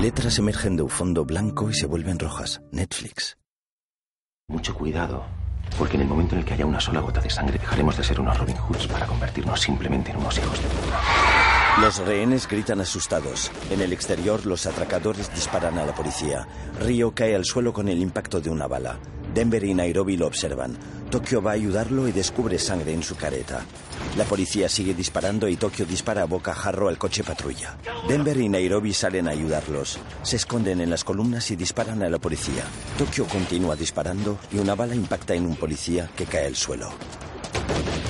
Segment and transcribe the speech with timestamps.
[0.00, 2.60] Letras emergen de un fondo blanco y se vuelven rojas.
[2.70, 3.38] Netflix.
[4.46, 5.24] Mucho cuidado,
[5.78, 8.04] porque en el momento en el que haya una sola gota de sangre dejaremos de
[8.04, 11.00] ser unos Robin Hoods para convertirnos simplemente en unos hijos de puta.
[11.80, 13.50] Los rehenes gritan asustados.
[13.70, 16.46] En el exterior, los atracadores disparan a la policía.
[16.78, 18.98] Río cae al suelo con el impacto de una bala.
[19.36, 20.78] Denver y Nairobi lo observan.
[21.10, 23.66] Tokio va a ayudarlo y descubre sangre en su careta.
[24.16, 27.76] La policía sigue disparando y Tokio dispara a bocajarro al coche patrulla.
[28.08, 29.98] Denver y Nairobi salen a ayudarlos.
[30.22, 32.64] Se esconden en las columnas y disparan a la policía.
[32.96, 36.88] Tokio continúa disparando y una bala impacta en un policía que cae al suelo.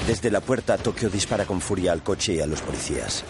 [0.07, 3.25] Desde la puerta, Tokio dispara con furia al coche y a los policías.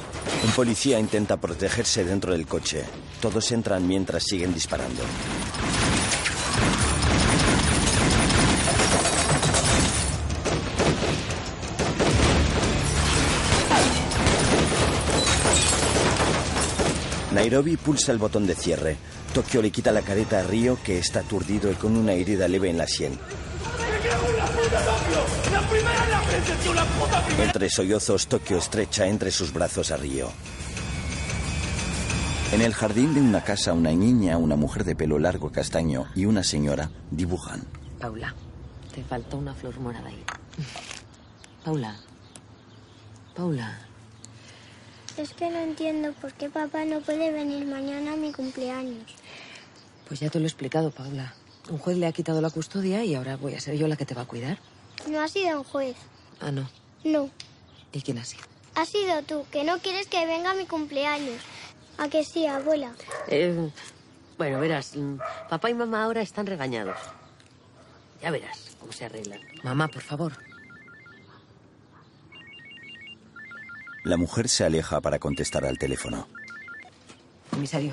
[0.45, 2.85] Un policía intenta protegerse dentro del coche.
[3.23, 5.01] Todos entran mientras siguen disparando.
[17.37, 18.97] Nairobi pulsa el botón de cierre.
[19.35, 22.71] Tokio le quita la careta a Río, que está aturdido y con una herida leve
[22.71, 23.19] en la sien.
[27.39, 30.31] Entre sollozos, Tokio estrecha entre sus brazos a Río.
[32.53, 36.25] En el jardín de una casa, una niña, una mujer de pelo largo castaño y
[36.25, 37.65] una señora dibujan.
[38.01, 38.35] Paula,
[38.95, 40.25] te falta una flor morada ahí.
[41.63, 41.97] Paula.
[43.35, 43.86] Paula.
[45.17, 49.05] Es que no entiendo por qué papá no puede venir mañana a mi cumpleaños.
[50.07, 51.35] Pues ya te lo he explicado, Paula.
[51.71, 54.05] Un juez le ha quitado la custodia y ahora voy a ser yo la que
[54.05, 54.59] te va a cuidar.
[55.09, 55.97] No ha sido un juez.
[56.41, 56.69] Ah, no.
[57.03, 57.31] No.
[57.93, 58.45] ¿Y quién ha sido?
[58.75, 61.41] Ha sido tú, que no quieres que venga a mi cumpleaños.
[61.99, 62.93] ¿A que sí, abuela?
[63.29, 63.71] Eh,
[64.37, 65.17] bueno, verás, mm,
[65.49, 66.99] papá y mamá ahora están regañados.
[68.21, 69.41] Ya verás cómo se arreglan.
[69.63, 70.46] Mamá, por favor.
[74.07, 76.29] La mujer se aleja para contestar al teléfono.
[77.51, 77.93] Comisario.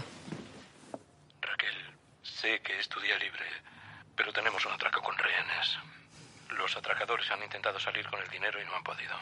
[1.42, 1.74] Raquel,
[2.22, 3.42] sé que es tu día libre,
[4.16, 5.76] pero tenemos un atraco con rehenes.
[6.56, 9.16] Los atracadores han intentado salir con el dinero y no han podido.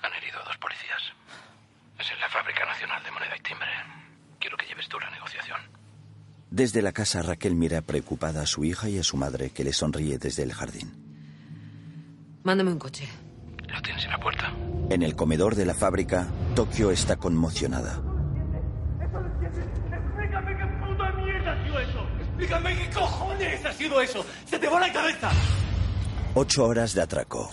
[0.00, 1.02] Han herido a dos policías.
[1.98, 3.68] Es en la Fábrica Nacional de Moneda y Timbre.
[4.40, 5.60] Quiero que lleves tú la negociación.
[6.50, 9.74] Desde la casa, Raquel mira preocupada a su hija y a su madre, que le
[9.74, 10.90] sonríe desde el jardín.
[12.44, 13.10] Mándame un coche.
[13.68, 14.52] Lo tienes en la puerta.
[14.90, 18.00] En el comedor de la fábrica, Tokio está conmocionada.
[19.92, 22.06] Explícame qué puta mierda ha sido eso.
[22.20, 24.24] Explícame qué cojones ha sido eso.
[24.46, 25.30] Se te va la cabeza.
[26.34, 27.50] Ocho horas de atraco.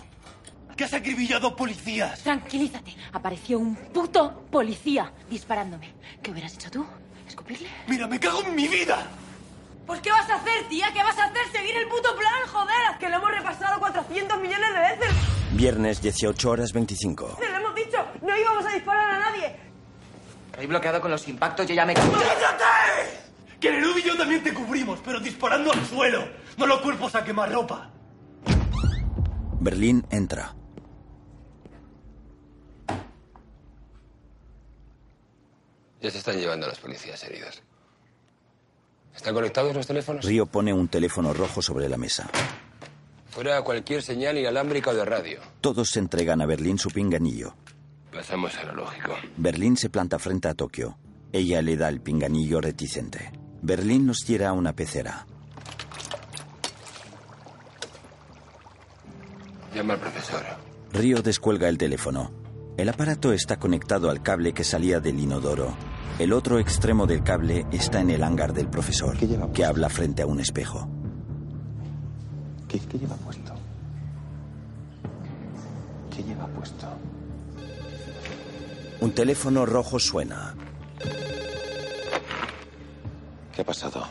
[0.75, 2.23] Que has acribillado policías.
[2.23, 2.95] Tranquilízate.
[3.13, 5.93] Apareció un puto policía disparándome.
[6.21, 6.85] ¿Qué hubieras hecho tú?
[7.27, 7.69] ¿Escupirle?
[7.87, 9.07] Mira, me cago en mi vida.
[9.85, 10.87] Pues ¿qué vas a hacer, tía?
[10.93, 11.47] ¿Qué vas a hacer?
[11.51, 12.97] Seguir el puto plan, joder.
[12.99, 15.15] Que lo hemos repasado 400 millones de veces.
[15.53, 17.37] Viernes 18 horas 25.
[17.39, 17.97] Te lo hemos dicho.
[18.21, 19.55] No íbamos a disparar a nadie.
[20.57, 21.93] Hay bloqueado con los impactos, yo ya me...
[21.93, 23.21] ¡Cállate!
[23.59, 27.23] Que el y yo también te cubrimos, pero disparando al suelo, no los cuerpos a
[27.23, 27.91] quemar ropa.
[29.59, 30.55] Berlín entra.
[36.01, 37.61] Ya se están llevando a los policías heridos.
[39.15, 40.25] ¿Están conectados los teléfonos?
[40.25, 42.27] Río pone un teléfono rojo sobre la mesa.
[43.31, 45.39] Fuera cualquier señal inalámbrica o de radio.
[45.61, 47.55] Todos se entregan a Berlín su pinganillo.
[48.11, 49.13] Pasamos a lo lógico.
[49.37, 50.97] Berlín se planta frente a Tokio.
[51.31, 53.31] Ella le da el pinganillo reticente.
[53.61, 55.25] Berlín nos tira a una pecera.
[59.73, 60.43] Llama al profesor.
[60.91, 62.33] Río descuelga el teléfono.
[62.75, 65.73] El aparato está conectado al cable que salía del inodoro.
[66.19, 69.15] El otro extremo del cable está en el hangar del profesor,
[69.53, 70.89] que habla frente a un espejo.
[72.71, 73.53] ¿Qué, qué lleva puesto?
[76.15, 76.87] ¿Qué lleva puesto?
[79.01, 80.55] Un teléfono rojo suena.
[83.53, 84.07] ¿Qué ha pasado?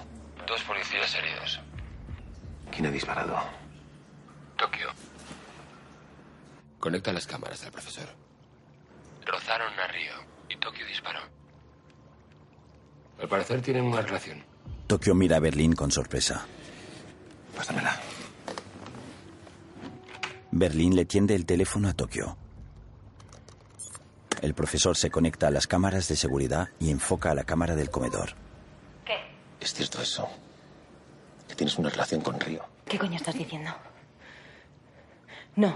[0.46, 1.60] Dos policías heridos.
[2.70, 3.38] ¿Quién ha disparado?
[4.58, 4.88] Tokio.
[6.78, 8.08] Conecta las cámaras del profesor.
[9.24, 10.12] Rozaron a Río
[10.50, 11.20] y Tokio disparó.
[13.22, 14.44] Al parecer tienen una relación.
[14.86, 16.44] Tokio mira a Berlín con sorpresa.
[17.56, 17.98] Pásamela.
[20.52, 22.36] Berlín le tiende el teléfono a Tokio.
[24.42, 27.90] El profesor se conecta a las cámaras de seguridad y enfoca a la cámara del
[27.90, 28.30] comedor.
[29.04, 29.16] ¿Qué?
[29.60, 30.28] ¿Es cierto eso?
[31.46, 32.64] Que tienes una relación con Río.
[32.86, 33.70] ¿Qué coño estás diciendo?
[35.56, 35.74] No.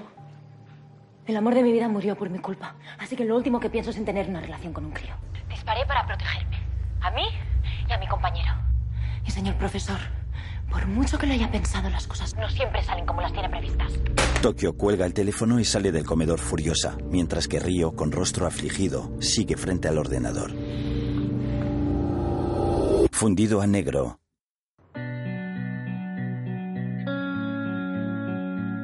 [1.27, 2.75] El amor de mi vida murió por mi culpa.
[2.99, 5.15] Así que lo último que pienso es en tener una relación con un crío.
[5.49, 6.59] Disparé para protegerme.
[7.01, 7.25] A mí
[7.89, 8.53] y a mi compañero.
[9.27, 9.99] Y señor profesor,
[10.75, 13.93] por mucho que lo haya pensado, las cosas no siempre salen como las tiene previstas.
[14.43, 19.13] Tokio cuelga el teléfono y sale del comedor furiosa, mientras que Río, con rostro afligido,
[19.21, 20.51] sigue frente al ordenador.
[23.13, 24.19] Fundido a negro.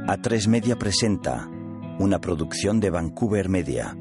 [0.07, 1.49] A3 Media presenta
[1.99, 3.97] una producción de Vancouver Media.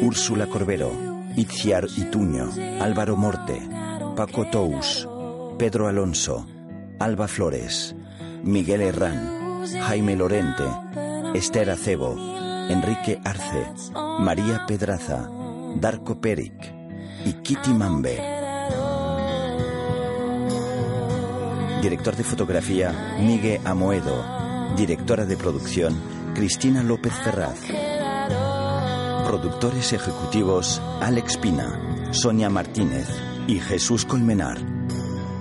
[0.00, 0.90] Úrsula Corbero,
[1.36, 2.48] Itziar Ituño,
[2.80, 3.60] Álvaro Morte,
[4.16, 5.06] Paco Tous,
[5.58, 6.46] Pedro Alonso,
[7.00, 7.96] Alba Flores,
[8.44, 10.62] Miguel Herrán, Jaime Lorente,
[11.34, 12.14] Esther Acebo,
[12.70, 13.66] Enrique Arce,
[14.20, 15.28] María Pedraza,
[15.74, 16.72] Darko Peric
[17.24, 18.22] y Kitty Mambe.
[21.82, 24.24] Director de fotografía, Miguel Amoedo.
[24.76, 26.00] Directora de producción,
[26.36, 27.58] Cristina López Ferraz.
[29.26, 33.08] Productores ejecutivos, Alex Pina, Sonia Martínez
[33.48, 34.77] y Jesús Colmenar.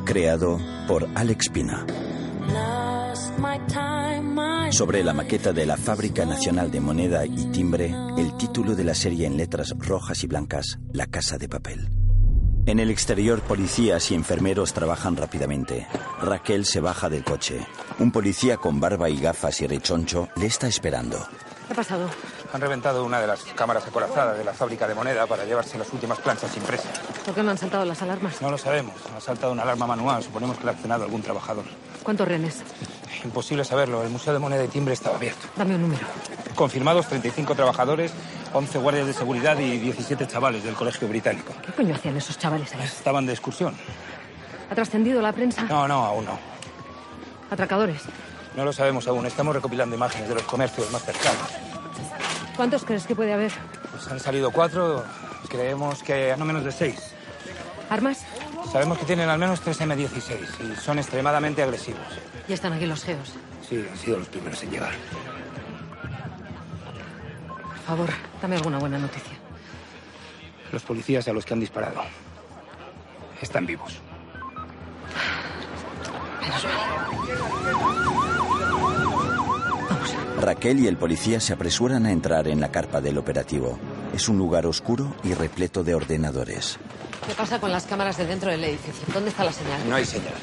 [0.07, 0.57] Creado
[0.87, 1.85] por Alex Pina.
[4.71, 8.95] Sobre la maqueta de la Fábrica Nacional de Moneda y Timbre, el título de la
[8.95, 11.89] serie en letras rojas y blancas, La Casa de Papel.
[12.67, 15.87] En el exterior, policías y enfermeros trabajan rápidamente.
[16.21, 17.67] Raquel se baja del coche.
[17.99, 21.17] Un policía con barba y gafas y rechoncho le está esperando.
[21.67, 22.09] ¿Qué ha pasado?
[22.53, 25.91] Han reventado una de las cámaras acorazadas de la fábrica de moneda para llevarse las
[25.91, 26.97] últimas planchas impresas.
[27.25, 28.41] ¿Por qué no han saltado las alarmas?
[28.41, 28.95] No lo sabemos.
[29.15, 30.23] Ha saltado una alarma manual.
[30.23, 31.65] Suponemos que la ha accionado algún trabajador.
[32.03, 32.63] ¿Cuántos renes?
[33.25, 34.01] Imposible saberlo.
[34.03, 35.47] El Museo de Moneda y Timbre estaba abierto.
[35.57, 36.05] Dame un número.
[36.55, 38.13] Confirmados 35 trabajadores,
[38.53, 41.53] 11 guardias de seguridad y 17 chavales del colegio británico.
[41.65, 42.81] ¿Qué coño hacían esos chavales ahí?
[42.83, 43.75] Estaban de excursión.
[44.71, 45.63] ¿Ha trascendido la prensa?
[45.63, 46.39] No, no, aún no.
[47.51, 48.01] ¿Atracadores?
[48.55, 49.25] No lo sabemos aún.
[49.25, 51.66] Estamos recopilando imágenes de los comercios más cercanos.
[52.57, 53.51] ¿Cuántos crees que puede haber?
[53.91, 55.05] Pues han salido cuatro.
[55.47, 57.13] Creemos que no menos de seis.
[57.89, 58.25] ¿Armas?
[58.71, 62.01] Sabemos que tienen al menos tres M16 y son extremadamente agresivos.
[62.47, 63.33] Ya están aquí los geos.
[63.69, 64.91] Sí, han sido los primeros en llegar.
[67.61, 68.09] Por favor,
[68.41, 69.37] dame alguna buena noticia.
[70.71, 72.01] Los policías a los que han disparado
[73.39, 74.01] están vivos.
[80.37, 83.79] Raquel y el policía se apresuran a entrar en la carpa del operativo.
[84.13, 86.77] Es un lugar oscuro y repleto de ordenadores.
[87.27, 89.05] ¿Qué pasa con las cámaras de dentro del edificio?
[89.13, 89.89] ¿Dónde está la señal?
[89.89, 90.35] No hay señal.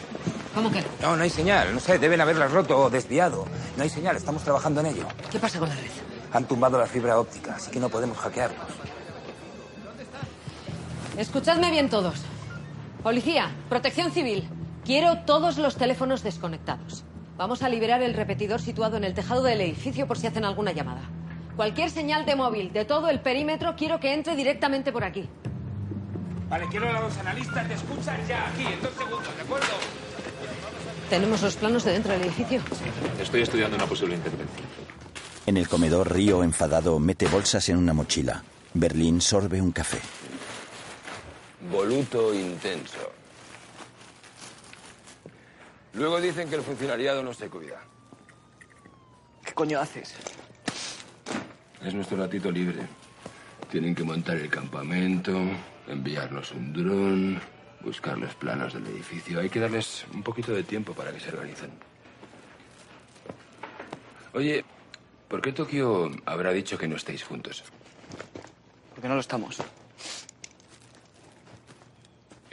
[0.53, 0.87] ¿Cómo que no?
[1.01, 1.73] No, no hay señal.
[1.73, 3.47] No sé, deben haberlas roto o desviado.
[3.77, 5.07] No hay señal, estamos trabajando en ello.
[5.31, 5.91] ¿Qué pasa con la red?
[6.33, 8.67] Han tumbado la fibra óptica, así que no podemos hackearlos.
[11.17, 12.21] Escuchadme bien todos.
[13.05, 14.49] Policía, protección civil.
[14.85, 17.05] Quiero todos los teléfonos desconectados.
[17.37, 20.73] Vamos a liberar el repetidor situado en el tejado del edificio por si hacen alguna
[20.73, 21.03] llamada.
[21.57, 25.29] Cualquier señal de móvil de todo el perímetro quiero que entre directamente por aquí.
[26.49, 29.67] Vale, quiero a los analistas de escuchar ya aquí, en dos segundos, ¿de acuerdo?
[31.11, 32.61] ¿Tenemos los planos de dentro del edificio?
[33.21, 34.67] Estoy estudiando una posible intervención.
[35.47, 38.43] En el comedor, Río, enfadado, mete bolsas en una mochila.
[38.75, 39.99] Berlín sorbe un café.
[41.71, 43.13] Voluto intenso.
[45.95, 47.81] Luego dicen que el funcionariado no se cuida.
[49.45, 50.15] ¿Qué coño haces?
[51.85, 52.81] Es nuestro ratito libre.
[53.71, 55.39] Tienen que montar el campamento,
[55.87, 57.41] enviarnos un dron,
[57.81, 59.39] buscar los planos del edificio.
[59.39, 61.71] Hay que darles un poquito de tiempo para que se organicen.
[64.33, 64.65] Oye,
[65.29, 67.63] ¿por qué Tokio habrá dicho que no estéis juntos?
[68.95, 69.59] Porque no lo estamos.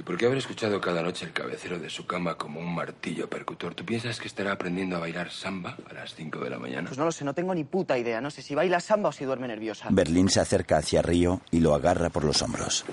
[0.01, 3.29] ¿Y por qué habrá escuchado cada noche el cabecero de su cama como un martillo
[3.29, 3.75] percutor?
[3.75, 6.87] ¿Tú piensas que estará aprendiendo a bailar samba a las 5 de la mañana?
[6.87, 8.19] Pues no lo sé, no tengo ni puta idea.
[8.19, 9.89] No sé si baila samba o si duerme nerviosa.
[9.91, 12.83] Berlín se acerca hacia Río y lo agarra por los hombros.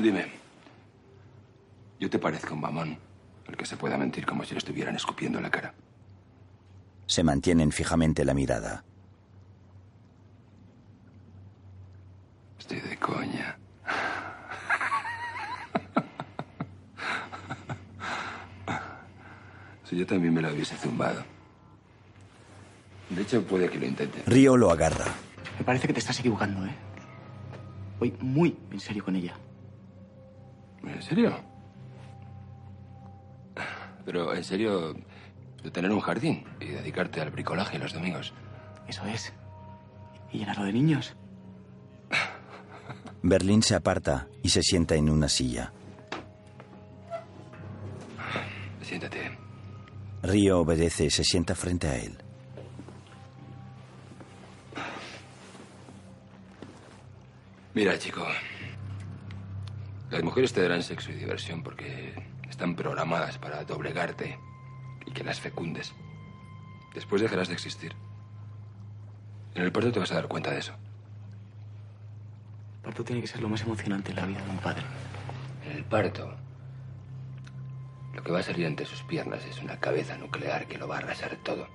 [0.00, 0.30] Dime,
[1.98, 2.96] ¿yo te parezco un mamón?
[3.48, 5.74] El que se pueda mentir como si le estuvieran escupiendo en la cara.
[7.06, 8.84] Se mantienen fijamente la mirada.
[12.56, 13.58] Estoy de coña.
[19.92, 21.22] Si yo también me la hubiese zumbado.
[23.10, 24.22] De hecho, puede que lo intente.
[24.24, 25.04] Río lo agarra.
[25.58, 26.74] Me parece que te estás equivocando, ¿eh?
[27.98, 29.34] Voy muy en serio con ella.
[30.82, 31.38] ¿En serio?
[34.06, 34.94] Pero, ¿en serio
[35.62, 38.32] de tener un jardín y dedicarte al bricolaje los domingos?
[38.88, 39.34] Eso es.
[40.32, 41.14] Y llenarlo de niños.
[43.22, 45.74] Berlín se aparta y se sienta en una silla.
[50.22, 52.16] Río obedece y se sienta frente a él.
[57.74, 58.24] Mira, chico.
[60.10, 62.14] Las mujeres te darán sexo y diversión porque
[62.48, 64.38] están programadas para doblegarte
[65.06, 65.92] y que las fecundes.
[66.94, 67.94] Después dejarás de existir.
[69.54, 70.72] En el parto te vas a dar cuenta de eso.
[72.76, 74.82] El parto tiene que ser lo más emocionante en la vida de un padre.
[75.64, 76.36] En el parto,
[78.14, 80.96] lo que va a salir entre sus piernas es una cabeza nuclear que lo va
[80.96, 81.66] a arrasar todo.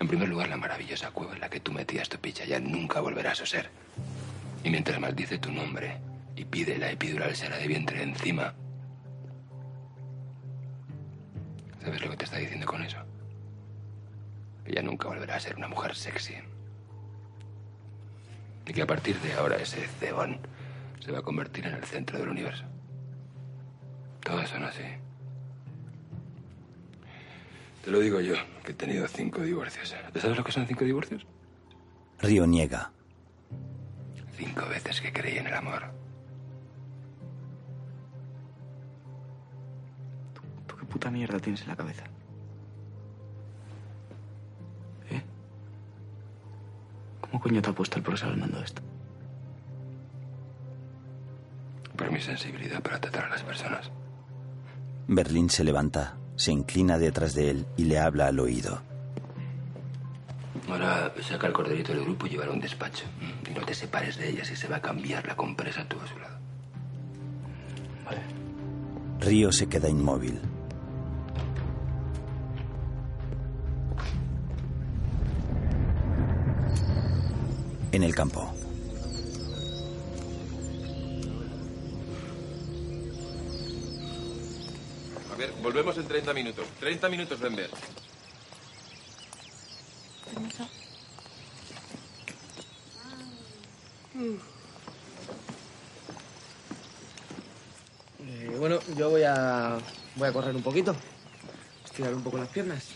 [0.00, 3.00] En primer lugar, la maravillosa cueva en la que tú metías tu picha ya nunca
[3.00, 3.70] volverá a su ser.
[4.64, 5.98] Y mientras maldice tu nombre
[6.34, 8.54] y pide la epidural será de vientre encima,
[11.80, 12.98] ¿sabes lo que te está diciendo con eso?
[14.64, 16.34] Que ya nunca volverá a ser una mujer sexy.
[18.66, 20.40] Y que a partir de ahora ese cebón
[20.98, 22.64] se va a convertir en el centro del universo.
[24.24, 24.82] Todas son así.
[27.84, 29.94] Te lo digo yo, que he tenido cinco divorcios.
[30.12, 31.26] ¿Te sabes lo que son cinco divorcios?
[32.18, 32.90] Río niega.
[34.36, 35.82] Cinco veces que creí en el amor.
[40.66, 42.04] ¿Tú qué puta mierda tienes en la cabeza?
[45.10, 45.22] ¿Eh?
[47.20, 48.82] ¿Cómo coño te ha puesto el profesor al mando de esto?
[51.96, 53.90] Por mi sensibilidad para tratar a las personas.
[55.06, 58.80] Berlín se levanta, se inclina detrás de él y le habla al oído.
[60.68, 63.04] Ahora saca el corderito del grupo y llévalo a un despacho.
[63.48, 66.06] Y no te separes de ella si se va a cambiar la compresa tú a
[66.06, 66.34] su lado.
[69.20, 70.38] Río se queda inmóvil.
[77.92, 78.52] En el campo.
[85.44, 86.66] A ver, volvemos en 30 minutos.
[86.80, 87.68] 30 minutos, Denver.
[98.26, 99.76] Eh, bueno, yo voy a.
[100.16, 100.96] voy a correr un poquito.
[101.84, 102.86] Estirar un poco las piernas.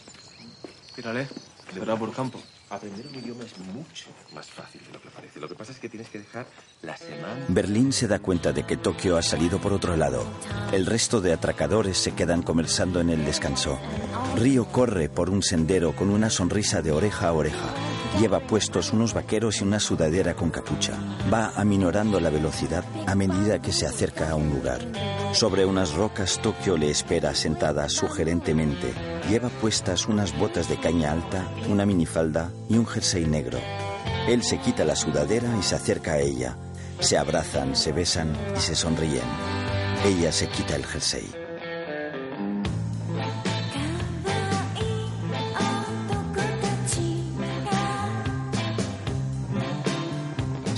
[0.97, 1.28] Tírale,
[1.67, 2.40] que te por campo.
[2.70, 5.40] Aprender un idioma es mucho más fácil de lo que parece.
[5.40, 6.46] Lo que pasa es que tienes que dejar
[6.82, 7.46] la semana.
[7.48, 10.25] Berlín se da cuenta de que Tokio ha salido por otro lado.
[10.72, 13.78] El resto de atracadores se quedan conversando en el descanso.
[14.37, 17.75] Río corre por un sendero con una sonrisa de oreja a oreja.
[18.16, 20.94] Lleva puestos unos vaqueros y una sudadera con capucha.
[21.32, 24.80] Va aminorando la velocidad a medida que se acerca a un lugar.
[25.32, 28.92] Sobre unas rocas Tokio le espera sentada sugerentemente.
[29.28, 33.58] Lleva puestas unas botas de caña alta, una minifalda y un jersey negro.
[34.26, 36.56] Él se quita la sudadera y se acerca a ella.
[36.98, 39.22] Se abrazan, se besan y se sonríen.
[40.04, 41.48] Ella se quita el jersey.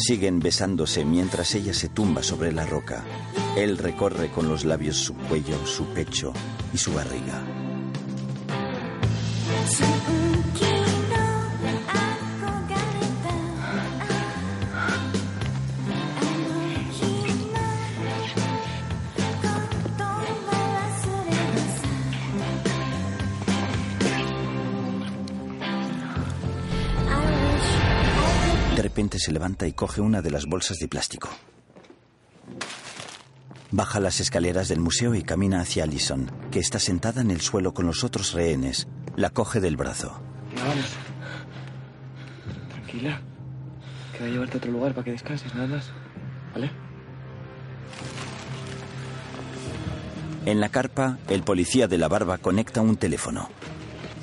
[0.00, 3.04] Siguen besándose mientras ella se tumba sobre la roca.
[3.54, 6.32] Él recorre con los labios su cuello, su pecho
[6.72, 7.59] y su barriga.
[29.20, 31.28] Se levanta y coge una de las bolsas de plástico.
[33.70, 37.72] Baja las escaleras del museo y camina hacia Allison, que está sentada en el suelo
[37.72, 38.88] con los otros rehenes.
[39.14, 40.20] La coge del brazo.
[40.56, 40.86] Ya vamos.
[42.72, 43.20] Tranquila.
[44.12, 45.90] Que voy a llevarte a otro lugar para que descanses, nada más.
[46.52, 46.70] ¿Vale?
[50.46, 53.50] En la carpa, el policía de la barba conecta un teléfono.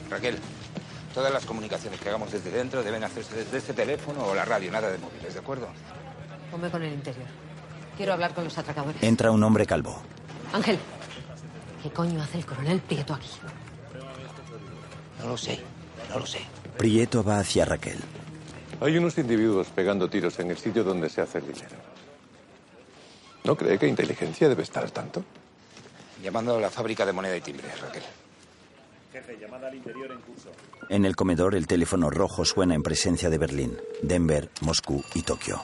[0.09, 0.35] Raquel,
[1.17, 4.71] todas las comunicaciones que hagamos desde dentro deben hacerse desde este teléfono o la radio,
[4.71, 5.67] nada de móviles, ¿de acuerdo?
[6.51, 7.25] Ponme con el interior.
[7.97, 9.01] Quiero hablar con los atracadores.
[9.01, 9.99] Entra un hombre calvo.
[10.53, 10.77] Ángel,
[11.81, 13.29] ¿qué coño hace el coronel Prieto aquí?
[15.17, 15.59] No lo sé,
[16.11, 16.41] no lo sé.
[16.77, 17.97] Prieto va hacia Raquel.
[18.79, 21.77] Hay unos individuos pegando tiros en el sitio donde se hace el dinero.
[23.43, 25.23] ¿No cree que inteligencia debe estar al tanto?
[26.21, 28.03] Llamando a la fábrica de moneda y timbre, Raquel.
[29.17, 30.89] En.
[30.89, 35.61] En el comedor, el teléfono rojo suena en presencia de Berlín, Denver, Moscú y Tokio.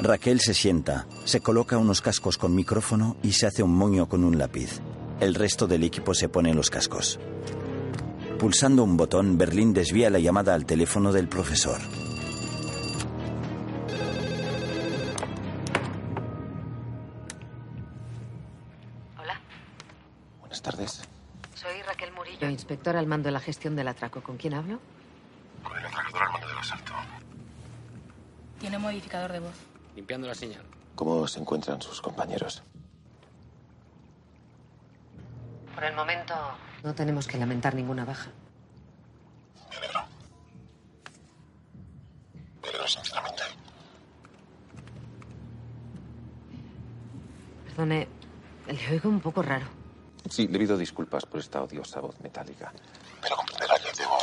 [0.00, 4.22] Raquel se sienta, se coloca unos cascos con micrófono y se hace un moño con
[4.22, 4.80] un lápiz.
[5.20, 7.18] El resto del equipo se pone los cascos.
[8.38, 11.80] Pulsando un botón, Berlín desvía la llamada al teléfono del profesor.
[20.70, 21.00] tardes.
[21.54, 24.22] Soy Raquel Murillo, inspectora al mando de la gestión del atraco.
[24.22, 24.78] ¿Con quién hablo?
[25.62, 26.92] Con el atracador al mando del asalto.
[28.60, 29.54] Tiene modificador de voz.
[29.96, 30.62] Limpiando la señal.
[30.94, 32.62] ¿Cómo se encuentran sus compañeros?
[35.74, 36.34] Por el momento
[36.82, 38.30] no tenemos que lamentar ninguna baja.
[39.70, 40.00] Me alegro.
[42.86, 43.42] Sinceramente.
[47.64, 48.08] Perdone,
[48.66, 49.77] le oigo un poco raro.
[50.30, 52.72] Sí, le pido disculpas por esta odiosa voz metálica.
[53.22, 54.16] Pero comprenderá que debo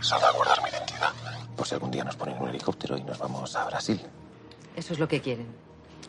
[0.00, 1.12] salvaguardar mi identidad.
[1.56, 4.00] Por si algún día nos ponen un helicóptero y nos vamos a Brasil.
[4.76, 5.46] Eso es lo que quieren.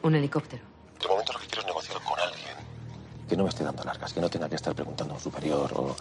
[0.02, 0.64] Un helicóptero.
[1.02, 2.56] De momento lo que quiero es negociar con alguien.
[3.28, 5.72] Que no me esté dando largas, que no tenga que estar preguntando a un superior
[5.76, 5.96] o,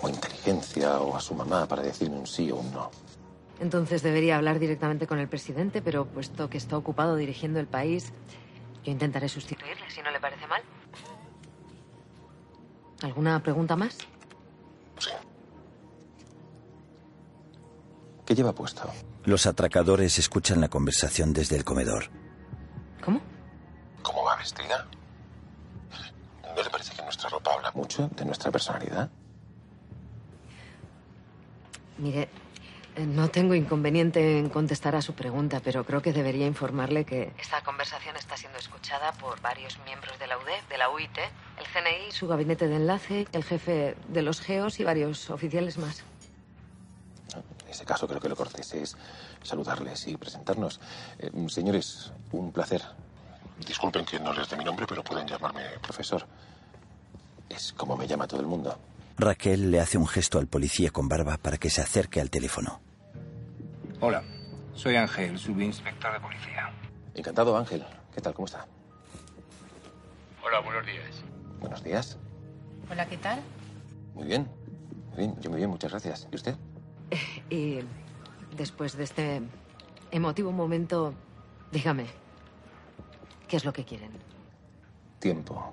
[0.00, 2.90] o a inteligencia o a su mamá para decirme un sí o un no.
[3.60, 8.12] Entonces debería hablar directamente con el presidente, pero puesto que está ocupado dirigiendo el país,
[8.84, 10.62] yo intentaré sustituirle, si no le parece mal.
[13.02, 13.96] ¿Alguna pregunta más?
[14.98, 15.10] Sí.
[18.26, 18.90] ¿Qué lleva puesto?
[19.24, 22.10] Los atracadores escuchan la conversación desde el comedor.
[23.04, 23.20] ¿Cómo?
[24.02, 24.86] ¿Cómo va vestida?
[26.56, 29.10] ¿No le parece que nuestra ropa habla mucho de nuestra personalidad?
[31.98, 32.28] Mire,
[33.06, 37.62] no tengo inconveniente en contestar a su pregunta, pero creo que debería informarle que esta
[37.62, 41.18] conversación está siendo escuchada por varios miembros de la UDEF, de la UIT,
[41.58, 46.04] el CNI, su gabinete de enlace, el jefe de los GEOS y varios oficiales más.
[47.64, 48.96] En ese caso creo que lo cortés es
[49.42, 50.80] saludarles y presentarnos.
[51.18, 52.82] Eh, señores, un placer.
[53.66, 56.26] Disculpen que no les dé mi nombre, pero pueden llamarme profesor.
[57.48, 58.78] Es como me llama todo el mundo.
[59.18, 62.80] Raquel le hace un gesto al policía con barba para que se acerque al teléfono.
[64.00, 64.22] Hola,
[64.74, 66.72] soy Ángel, subinspector de policía.
[67.14, 67.84] Encantado, Ángel.
[68.14, 68.32] ¿Qué tal?
[68.32, 68.64] ¿Cómo está?
[70.40, 71.24] Hola, buenos días.
[71.58, 72.16] Buenos días.
[72.88, 73.40] Hola, ¿qué tal?
[74.14, 74.48] Muy bien.
[75.08, 76.28] Muy bien, yo muy bien, muchas gracias.
[76.30, 76.54] ¿Y usted?
[77.50, 77.80] Y
[78.56, 79.42] después de este
[80.12, 81.14] emotivo momento,
[81.72, 82.06] dígame,
[83.48, 84.12] ¿qué es lo que quieren?
[85.18, 85.72] Tiempo.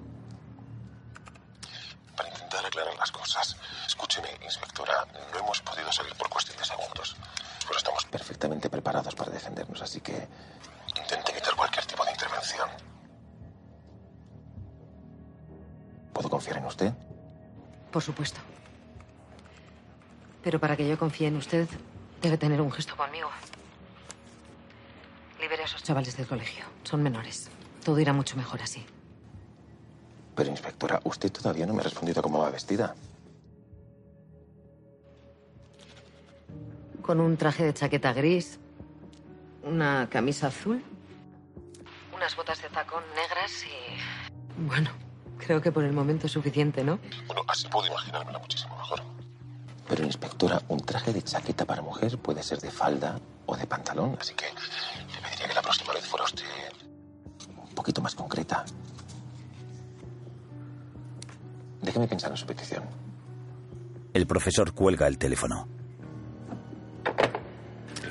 [2.17, 3.55] Para intentar aclarar las cosas.
[3.85, 7.15] Escúcheme, inspectora, no hemos podido salir por cuestión de segundos.
[7.67, 10.27] Pero estamos perfectamente preparados para defendernos, así que
[10.97, 12.69] intente evitar cualquier tipo de intervención.
[16.13, 16.93] ¿Puedo confiar en usted?
[17.91, 18.39] Por supuesto.
[20.43, 21.67] Pero para que yo confíe en usted,
[22.21, 23.29] debe tener un gesto conmigo.
[25.39, 26.65] Libere a esos chavales del colegio.
[26.83, 27.49] Son menores.
[27.83, 28.85] Todo irá mucho mejor así.
[30.35, 32.95] Pero, inspectora, usted todavía no me ha respondido cómo va vestida.
[37.05, 38.59] Con un traje de chaqueta gris,
[39.61, 40.83] una camisa azul,
[42.11, 44.63] unas botas de tacón negras y...
[44.63, 44.89] Bueno,
[45.37, 46.97] creo que por el momento es suficiente, ¿no?
[47.27, 49.03] Bueno, así puedo imaginármela muchísimo mejor.
[49.87, 54.17] Pero, inspectora, un traje de chaqueta para mujer puede ser de falda o de pantalón,
[54.19, 56.43] así que le pediría que la próxima vez fuera usted
[57.55, 58.65] un poquito más concreta.
[61.83, 62.83] Déjeme pensar en su petición.
[64.11, 65.74] El profesor cuelga el teléfono.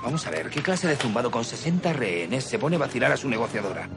[0.04, 3.16] Vamos a ver, ¿qué clase de zumbado con 60 rehenes se pone a vacilar a
[3.16, 3.88] su negociadora?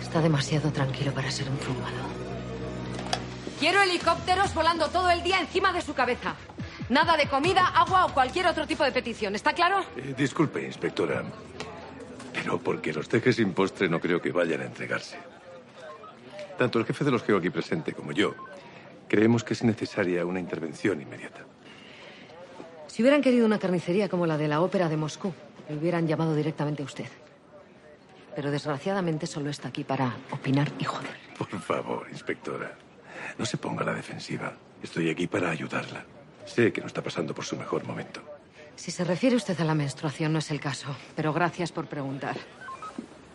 [0.00, 2.06] Está demasiado tranquilo para ser un zumbado.
[3.60, 6.36] Quiero helicópteros volando todo el día encima de su cabeza.
[6.88, 9.34] Nada de comida, agua o cualquier otro tipo de petición.
[9.34, 9.84] ¿Está claro?
[9.96, 11.22] Eh, disculpe, inspectora.
[12.32, 15.18] Pero porque los tejes sin postre no creo que vayan a entregarse.
[16.56, 18.34] Tanto el jefe de los Geo aquí presente como yo
[19.08, 21.44] creemos que es necesaria una intervención inmediata.
[22.86, 25.32] Si hubieran querido una carnicería como la de la ópera de Moscú,
[25.68, 27.08] le hubieran llamado directamente a usted.
[28.34, 31.10] Pero desgraciadamente solo está aquí para opinar y joder.
[31.38, 32.76] Por favor, inspectora,
[33.38, 34.54] no se ponga a la defensiva.
[34.82, 36.04] Estoy aquí para ayudarla.
[36.44, 38.22] Sé que no está pasando por su mejor momento.
[38.76, 40.94] Si se refiere usted a la menstruación, no es el caso.
[41.16, 42.36] Pero gracias por preguntar.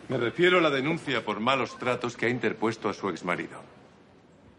[0.08, 3.60] Me refiero a la denuncia por malos tratos que ha interpuesto a su exmarido.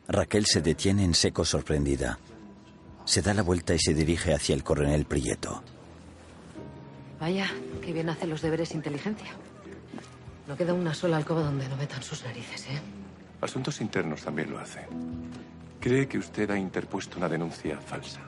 [0.07, 2.19] Raquel se detiene en seco sorprendida.
[3.05, 5.63] Se da la vuelta y se dirige hacia el coronel Prieto.
[7.19, 7.49] Vaya,
[7.81, 9.31] qué bien hace los deberes inteligencia.
[10.47, 12.81] No queda una sola alcoba donde no metan sus narices, ¿eh?
[13.39, 14.85] Asuntos internos también lo hace.
[15.79, 18.21] Cree que usted ha interpuesto una denuncia falsa.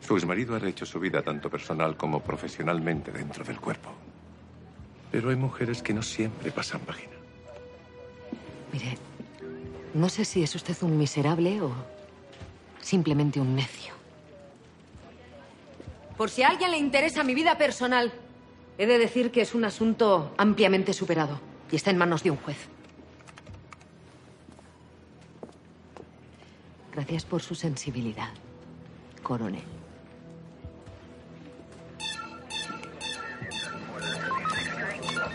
[0.00, 3.90] Su exmarido ha rehecho su vida tanto personal como profesionalmente dentro del cuerpo.
[5.12, 7.17] Pero hay mujeres que no siempre pasan página.
[9.98, 11.72] No sé si es usted un miserable o
[12.80, 13.92] simplemente un necio.
[16.16, 18.12] Por si a alguien le interesa mi vida personal,
[18.78, 21.40] he de decir que es un asunto ampliamente superado
[21.72, 22.58] y está en manos de un juez.
[26.92, 28.30] Gracias por su sensibilidad,
[29.24, 29.64] coronel.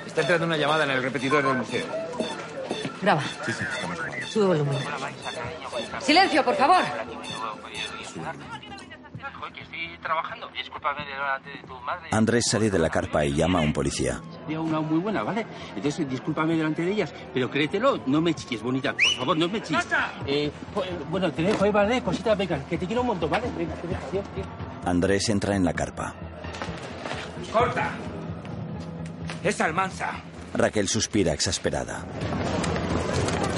[0.08, 2.03] Está entrando una llamada en el repetidor del museo.
[3.04, 3.22] Graba.
[3.46, 3.98] Sí, sí, estamos
[4.30, 4.78] Sube volumen.
[6.00, 6.82] Silencio, por favor.
[9.54, 10.48] que estoy trabajando.
[10.54, 12.08] Discúlpame delante de tu madre.
[12.12, 14.22] Andrés sale de la carpa y llama a un policía.
[14.44, 15.46] Sería una muy buena, ¿vale?
[15.76, 18.94] Entonces, discúlpame delante de ellas, pero créetelo, no me chilles, bonita.
[18.94, 19.86] Por favor, no me chilles.
[20.26, 22.02] Eh, pues, bueno, te dejo, eh, ¿vale?
[22.02, 23.48] Cositas, venga, que te quiero un montón, ¿vale?
[23.58, 24.44] Venga, te dejo, adiós, tío.
[24.86, 26.16] Andrés entra en la carpa.
[27.52, 27.92] ¡Corta!
[29.44, 30.12] Es Almanza.
[30.54, 32.06] Raquel suspira exasperada.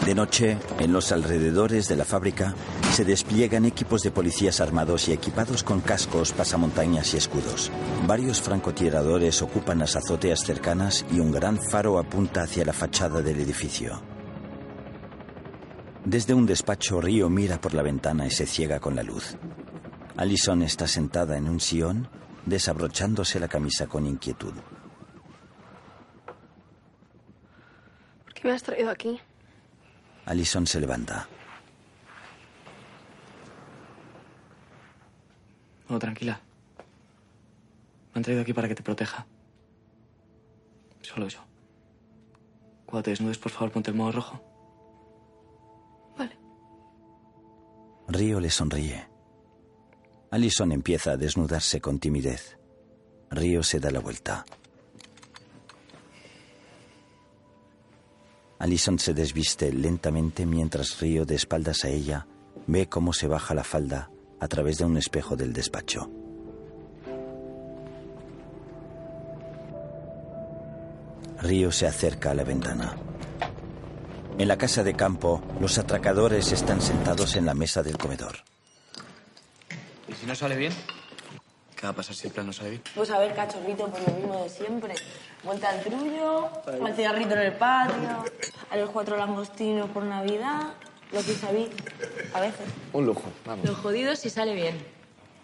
[0.06, 2.54] De noche, en los alrededores de la fábrica,
[2.92, 7.72] se despliegan equipos de policías armados y equipados con cascos, pasamontañas y escudos.
[8.06, 13.40] Varios francotiradores ocupan las azoteas cercanas y un gran faro apunta hacia la fachada del
[13.40, 14.00] edificio.
[16.06, 19.36] Desde un despacho, Río mira por la ventana y se ciega con la luz.
[20.18, 22.08] Allison está sentada en un sillón,
[22.46, 24.54] desabrochándose la camisa con inquietud.
[28.24, 29.20] ¿Por qué me has traído aquí?
[30.26, 31.28] Allison se levanta.
[35.88, 36.40] No, tranquila.
[38.14, 39.26] Me han traído aquí para que te proteja.
[41.02, 41.44] Solo eso.
[42.86, 44.56] Cuando te desnudes, por favor, ponte el modo rojo.
[48.08, 49.08] Río le sonríe.
[50.30, 52.58] Allison empieza a desnudarse con timidez.
[53.32, 54.46] Río se da la vuelta.
[58.60, 62.28] Allison se desviste lentamente mientras Río, de espaldas a ella,
[62.68, 66.10] ve cómo se baja la falda a través de un espejo del despacho.
[71.42, 72.96] Río se acerca a la ventana.
[74.38, 78.38] En la casa de campo, los atracadores están sentados en la mesa del comedor.
[80.08, 80.74] ¿Y si no sale bien?
[81.76, 82.82] ¿Qué va a pasar si el plan no sale bien?
[82.96, 84.96] Pues a ver, cachorrito, por lo mismo de siempre.
[85.44, 86.50] Vuelta al trullo,
[86.84, 88.26] al cigarrito en el patio,
[88.72, 90.74] a los cuatro langostinos por Navidad,
[91.12, 91.70] lo que sabí,
[92.34, 92.66] a veces.
[92.94, 93.66] Un lujo, vamos.
[93.66, 94.76] Lo jodido si sale bien.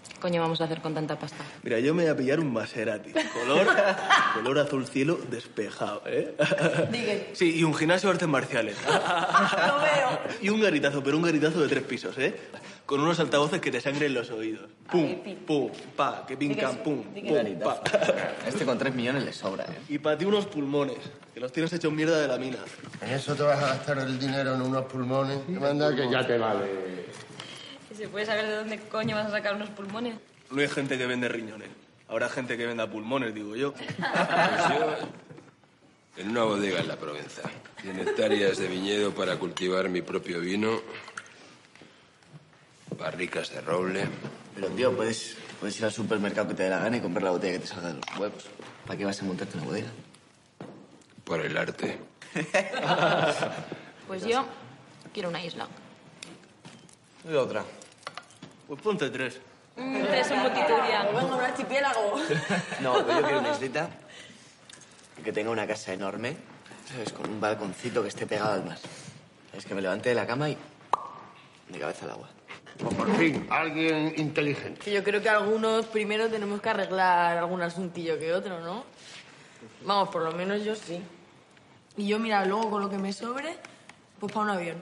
[0.09, 1.43] ¿Qué coño vamos a hacer con tanta pasta?
[1.63, 3.11] Mira, yo me voy a pillar un Maserati.
[3.11, 3.67] Color,
[4.35, 6.35] color azul cielo despejado, ¿eh?
[6.91, 7.31] Digue.
[7.33, 8.75] Sí, y un gimnasio de artes marciales.
[8.85, 10.19] Lo veo.
[10.41, 12.35] Y un garitazo, pero un garitazo de tres pisos, ¿eh?
[12.85, 14.69] Con unos altavoces que te sangren los oídos.
[14.91, 15.15] Pum,
[15.47, 17.81] pum, pa, que pincan, pum, pum, pa.
[18.45, 19.77] Este con tres millones le sobra, ¿eh?
[19.89, 20.97] Y para ti unos pulmones,
[21.33, 22.57] que los tienes hechos mierda de la mina.
[23.01, 25.39] ¿En eso te vas a gastar el dinero en unos pulmones?
[25.45, 26.91] Que manda que ya te vale.
[28.01, 30.15] ¿Y se puede saber de dónde coño vas a sacar unos pulmones?
[30.49, 31.69] No hay gente que vende riñones.
[32.07, 33.73] Habrá gente que venda pulmones, digo yo.
[33.73, 34.97] Pues yo,
[36.17, 37.43] en una bodega en la Provenza.
[37.83, 40.81] 100 hectáreas de viñedo para cultivar mi propio vino.
[42.97, 44.07] Barricas de roble.
[44.55, 47.29] Pero, tío, puedes, puedes ir al supermercado que te dé la gana y comprar la
[47.29, 48.49] botella que te salga de los huevos.
[48.87, 49.89] ¿Para qué vas a montarte una bodega?
[51.23, 51.99] Por el arte.
[54.07, 54.43] Pues yo
[55.13, 55.67] quiero una isla.
[57.29, 57.63] Y otra.
[58.71, 59.41] Pues ponte tres.
[59.75, 61.03] Mm, Tres en multituria.
[61.03, 62.15] Venga, un archipiélago.
[62.79, 63.89] No, pero yo quiero una islita
[65.21, 66.37] que tenga una casa enorme,
[66.89, 67.11] ¿sabes?
[67.11, 68.77] Con un balconcito que esté pegado al mar.
[69.51, 70.57] Es que me levante de la cama y
[71.67, 72.29] de cabeza al agua.
[72.79, 74.79] Por fin, alguien inteligente.
[74.79, 78.85] Que yo creo que algunos primero tenemos que arreglar algún asuntillo que otro, ¿no?
[79.83, 81.01] Vamos, por lo menos yo sí.
[81.97, 83.57] Y yo, mira, luego con lo que me sobre,
[84.17, 84.77] pues para un avión.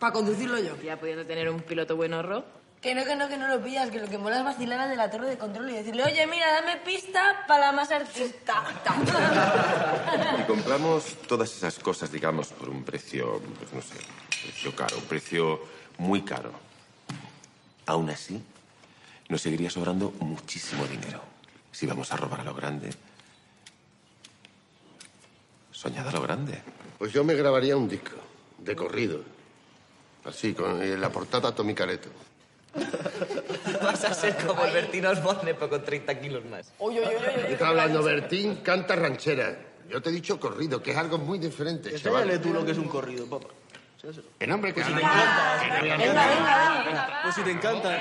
[0.00, 0.76] Para conducirlo yo.
[0.82, 2.58] Ya pudiendo tener un piloto bueno, Ro.
[2.80, 4.88] Que no, que no, que no lo pillas, que lo que mola es vacilar al
[4.88, 8.64] de la torre de control y decirle, oye, mira, dame pista para la más artista.
[10.40, 13.96] Y compramos todas esas cosas, digamos, por un precio, pues no sé,
[14.42, 15.60] precio caro, un precio
[15.98, 16.52] muy caro.
[17.84, 18.42] Aún así,
[19.28, 21.20] nos seguiría sobrando muchísimo dinero.
[21.70, 22.90] Si vamos a robar a lo grande.
[25.70, 26.62] Soñad a lo grande.
[26.98, 28.16] Pues yo me grabaría un disco,
[28.58, 29.22] de corrido.
[30.24, 32.08] Así, con eh, la portada Tommy Careto.
[33.82, 36.72] Vas a ser como el Bertino Osborne, pero con 30 kilos más.
[36.78, 38.56] Oye, oye, oye, ¿Qué está hablando Bertín?
[38.56, 39.56] Canta ranchera.
[39.88, 42.40] Yo te he dicho corrido, que es algo muy diferente, chaval.
[42.40, 43.48] Tú lo que es un corrido, papá.
[44.38, 45.58] El nombre que si te encanta.
[45.82, 47.20] Venga, venga, venga.
[47.22, 48.00] Pues si te encanta.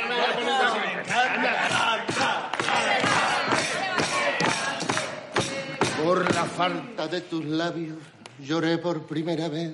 [6.04, 7.98] Por la falta de tus labios
[8.40, 9.74] lloré por primera vez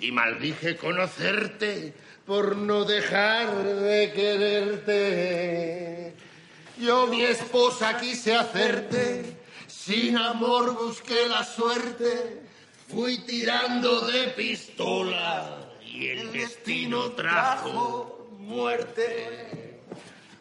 [0.00, 1.94] y maldije conocerte
[2.26, 6.14] por no dejar de quererte.
[6.78, 12.42] Yo mi esposa quise hacerte, sin amor busqué la suerte,
[12.88, 19.80] fui tirando de pistola y el destino trajo muerte.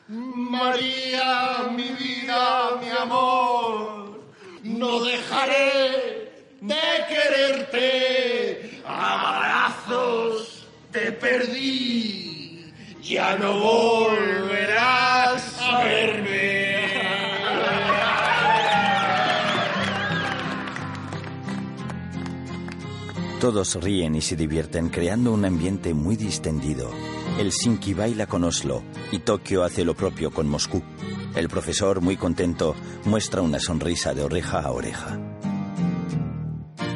[0.08, 4.19] María, mi vida, mi amor,
[4.63, 8.82] no dejaré de quererte.
[8.86, 10.55] Abrazos
[10.96, 12.72] te perdí,
[13.04, 16.86] ya no volverás a verme.
[23.42, 26.90] Todos ríen y se divierten creando un ambiente muy distendido.
[27.38, 28.82] Helsinki baila con Oslo
[29.12, 30.82] y Tokio hace lo propio con Moscú.
[31.36, 35.20] El profesor, muy contento, muestra una sonrisa de oreja a oreja.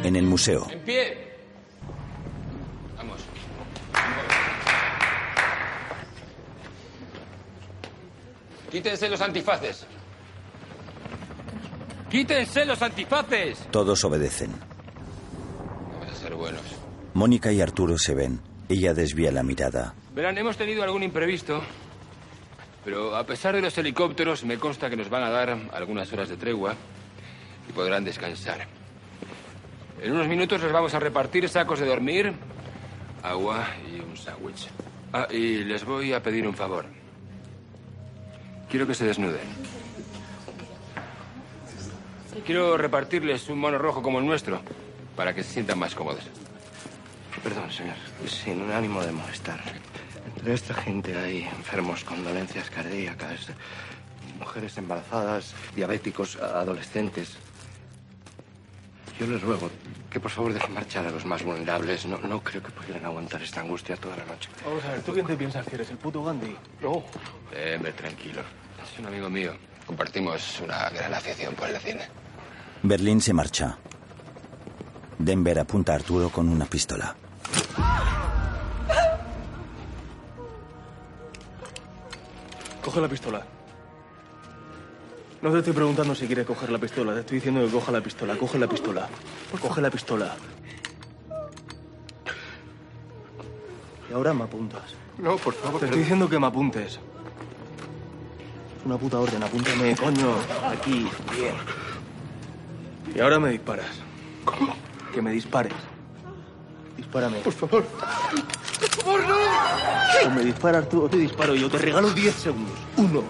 [0.04, 1.30] En el museo, En pie.
[2.98, 3.20] Vamos.
[8.72, 9.86] Quítense los antifaces.
[12.10, 13.60] Quítense los antifaces.
[13.72, 14.52] todos obedecen.
[16.00, 16.62] Vamos a ser buenos.
[17.14, 18.42] Mónica y Arturo se ven.
[18.68, 19.94] Ella desvía la mirada.
[20.14, 21.62] Verán, hemos tenido algún imprevisto,
[22.84, 26.30] pero a pesar de los helicópteros, me consta que nos van a dar algunas horas
[26.30, 26.76] de tregua
[27.68, 28.68] y podrán descansar.
[30.02, 32.34] En unos minutos les vamos a repartir sacos de dormir,
[33.22, 34.68] agua y un sándwich.
[35.12, 36.86] Ah, y les voy a pedir un favor.
[38.70, 39.42] Quiero que se desnuden.
[42.46, 44.62] Quiero repartirles un mono rojo como el nuestro,
[45.16, 46.24] para que se sientan más cómodos.
[47.44, 47.96] Perdón, señor.
[48.28, 49.60] Sin ánimo de molestar.
[50.26, 53.48] Entre esta gente hay enfermos con dolencias cardíacas,
[54.40, 57.38] mujeres embarazadas, diabéticos, adolescentes.
[59.20, 59.70] Yo les ruego
[60.10, 62.06] que por favor dejen marchar a los más vulnerables.
[62.06, 64.50] No, no creo que pudieran aguantar esta angustia toda la noche.
[64.66, 65.90] Vamos a ver, ¿tú quién te piensas que eres?
[65.90, 66.56] ¿El puto Gandhi?
[66.82, 67.04] No.
[67.54, 68.42] Eh, hombre, tranquilo.
[68.92, 69.54] Es un amigo mío.
[69.86, 72.08] Compartimos una gran afición por el cine.
[72.84, 73.78] Berlín se marcha.
[75.18, 77.16] Denver apunta a Arturo con una pistola.
[82.82, 83.46] Coge la pistola.
[85.42, 87.14] No te estoy preguntando si quieres coger la pistola.
[87.14, 88.36] Te estoy diciendo que coja la pistola.
[88.38, 89.10] Coge la pistola.
[89.62, 90.36] Coge la pistola.
[94.10, 94.96] Y ahora me apuntas.
[95.18, 95.80] No, por favor.
[95.80, 97.00] Te estoy diciendo que me apuntes.
[98.86, 99.44] Una puta orden.
[99.44, 100.36] Apúntame, coño.
[100.72, 101.08] Aquí.
[101.36, 101.56] Bien.
[103.16, 103.88] Y ahora me disparas.
[104.46, 104.76] ¿Cómo?
[105.14, 105.74] Que me dispares.
[106.96, 107.40] Dispárame.
[107.40, 107.84] Por favor.
[107.84, 109.36] Por favor, no.
[110.28, 111.70] O me disparas tú o te disparo yo.
[111.70, 112.74] Te regalo 10 segundos.
[112.98, 113.24] Uno,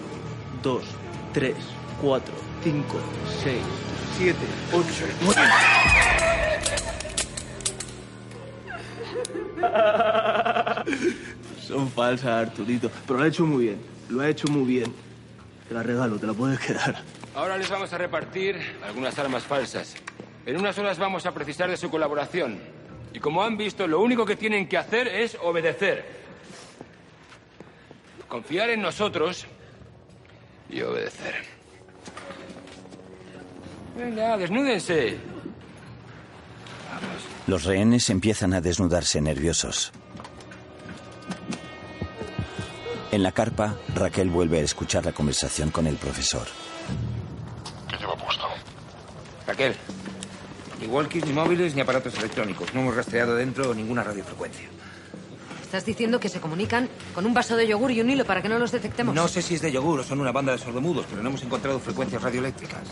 [0.62, 0.84] dos,
[1.32, 1.56] tres,
[2.00, 2.96] cuatro, cinco,
[3.42, 3.62] seis,
[4.16, 4.38] siete,
[4.72, 5.40] ocho, nueve.
[11.66, 12.90] Son falsas, Arturito.
[13.06, 13.80] Pero lo ha hecho muy bien.
[14.08, 14.92] Lo ha hecho muy bien.
[15.70, 17.00] Te la regalo, te la puedes quedar.
[17.32, 19.94] Ahora les vamos a repartir algunas armas falsas.
[20.44, 22.58] En unas horas vamos a precisar de su colaboración.
[23.14, 26.04] Y como han visto, lo único que tienen que hacer es obedecer.
[28.26, 29.46] Confiar en nosotros
[30.68, 31.36] y obedecer.
[33.96, 35.18] Venga, desnúdense.
[37.46, 39.92] Los rehenes empiezan a desnudarse nerviosos.
[43.12, 46.46] En la carpa, Raquel vuelve a escuchar la conversación con el profesor.
[47.88, 48.44] ¿Qué lleva puesto?
[49.46, 49.74] Raquel,
[50.80, 52.72] ni walkies, ni móviles, ni aparatos electrónicos.
[52.72, 54.68] No hemos rastreado dentro ninguna radiofrecuencia.
[55.60, 58.48] ¿Estás diciendo que se comunican con un vaso de yogur y un hilo para que
[58.48, 59.14] no los detectemos?
[59.14, 61.42] No sé si es de yogur o son una banda de sordomudos, pero no hemos
[61.42, 62.82] encontrado frecuencias radioeléctricas.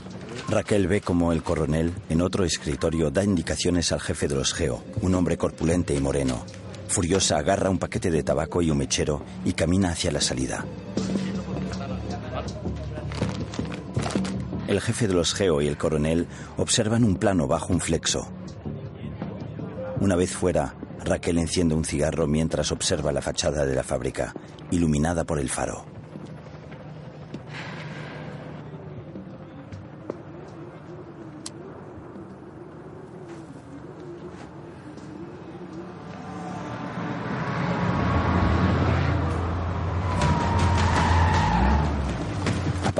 [0.48, 4.84] Raquel ve como el coronel, en otro escritorio, da indicaciones al jefe de los Geo,
[5.00, 6.44] un hombre corpulente y moreno.
[6.88, 10.64] Furiosa agarra un paquete de tabaco y un mechero y camina hacia la salida.
[14.66, 18.28] El jefe de los Geo y el coronel observan un plano bajo un flexo.
[20.00, 20.74] Una vez fuera,
[21.04, 24.34] Raquel enciende un cigarro mientras observa la fachada de la fábrica,
[24.70, 25.97] iluminada por el faro.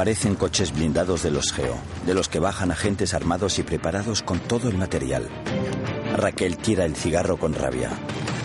[0.09, 4.39] Aparecen coches blindados de los Geo, de los que bajan agentes armados y preparados con
[4.39, 5.29] todo el material.
[6.17, 7.91] Raquel tira el cigarro con rabia,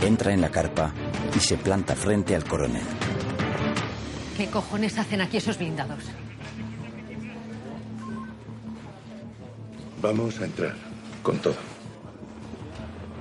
[0.02, 0.94] entra en la carpa
[1.34, 2.84] y se planta frente al coronel.
[4.36, 6.04] ¿Qué cojones hacen aquí esos blindados?
[10.02, 10.76] Vamos a entrar
[11.22, 11.56] con todo.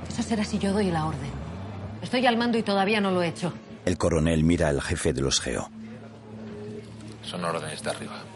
[0.09, 1.31] Eso será si yo doy la orden.
[2.03, 3.53] Estoy al mando y todavía no lo he hecho.
[3.85, 5.71] El coronel mira al jefe de los Geo.
[7.23, 8.32] Son órdenes de arriba.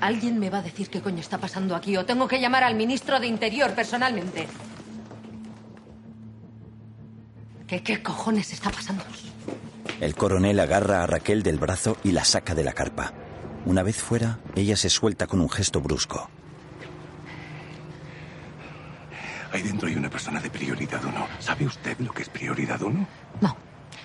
[0.00, 2.74] Alguien me va a decir qué coño está pasando aquí o tengo que llamar al
[2.74, 4.46] ministro de Interior personalmente.
[7.66, 9.04] ¿Qué, qué cojones está pasando?
[10.00, 13.12] El coronel agarra a Raquel del brazo y la saca de la carpa.
[13.66, 16.30] Una vez fuera, ella se suelta con un gesto brusco.
[19.52, 21.26] Ahí dentro hay una persona de prioridad uno.
[21.40, 23.06] ¿Sabe usted lo que es prioridad uno?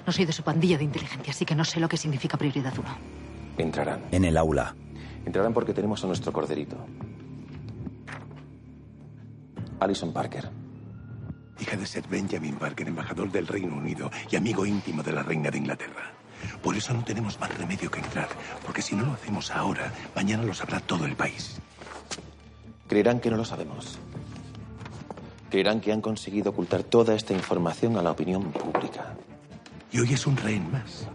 [0.05, 2.73] No soy de su pandilla de inteligencia, así que no sé lo que significa prioridad
[2.77, 2.97] uno.
[3.57, 4.01] Entrarán.
[4.11, 4.75] En el aula.
[5.25, 6.77] Entrarán porque tenemos a nuestro corderito.
[9.79, 10.49] Alison Parker.
[11.59, 15.49] Hija de Sir Benjamin Parker, embajador del Reino Unido y amigo íntimo de la reina
[15.49, 16.13] de Inglaterra.
[16.61, 18.27] Por eso no tenemos más remedio que entrar,
[18.65, 21.59] porque si no lo hacemos ahora, mañana lo sabrá todo el país.
[22.87, 23.97] Creerán que no lo sabemos.
[25.49, 29.15] Creerán que han conseguido ocultar toda esta información a la opinión pública.
[29.91, 31.07] Y hoy es un rehén más.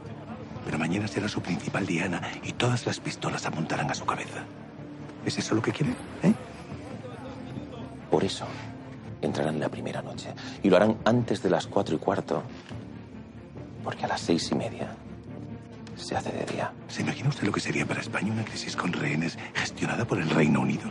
[0.69, 4.45] Pero mañana será su principal diana y todas las pistolas apuntarán a su cabeza.
[5.25, 5.97] ¿Es eso lo que quieren?
[6.23, 6.35] ¿Eh?
[8.11, 8.45] Por eso
[9.23, 10.29] entrarán la primera noche.
[10.63, 12.43] Y lo harán antes de las cuatro y cuarto.
[13.83, 14.95] Porque a las seis y media
[15.97, 16.71] se hace de día.
[16.87, 20.29] ¿Se imagina usted lo que sería para España una crisis con rehenes gestionada por el
[20.29, 20.91] Reino Unido?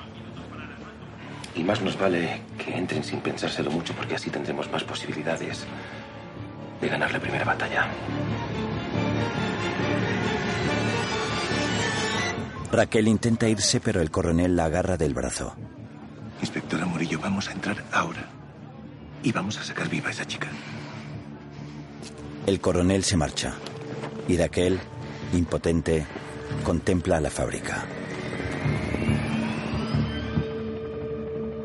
[1.53, 5.67] Y más nos vale que entren sin pensárselo mucho porque así tendremos más posibilidades
[6.81, 7.91] de ganar la primera batalla.
[12.71, 15.55] Raquel intenta irse, pero el coronel la agarra del brazo.
[16.41, 18.27] Inspectora Murillo, vamos a entrar ahora.
[19.23, 20.47] Y vamos a sacar viva a esa chica.
[22.45, 23.55] El coronel se marcha.
[24.27, 24.79] Y Raquel,
[25.33, 26.05] impotente,
[26.63, 27.85] contempla la fábrica.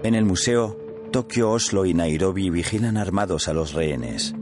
[0.03, 0.77] En el museo,
[1.12, 4.35] Tokio, Oslo y Nairobi vigilan armados a los rehenes.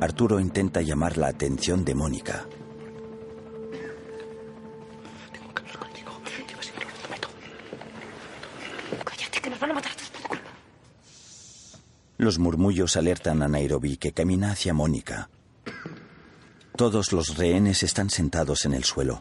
[0.00, 2.46] Arturo intenta llamar la atención de Mónica.
[12.18, 15.30] Los murmullos alertan a Nairobi que camina hacia Mónica.
[16.76, 19.20] Todos los rehenes están sentados en el suelo.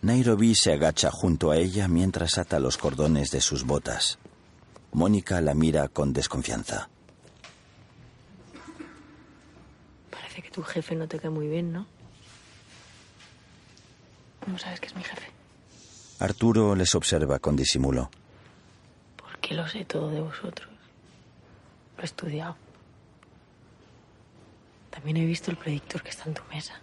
[0.00, 4.18] Nairobi se agacha junto a ella mientras ata los cordones de sus botas.
[4.92, 6.88] Mónica la mira con desconfianza.
[10.10, 11.86] Parece que tu jefe no te cae muy bien, ¿no?
[14.42, 15.26] ¿Cómo sabes que es mi jefe?
[16.20, 18.10] Arturo les observa con disimulo.
[19.16, 20.75] Porque lo sé todo de vosotros.
[21.96, 22.56] Lo he estudiado.
[24.90, 26.74] También he visto el predictor que está en tu mesa.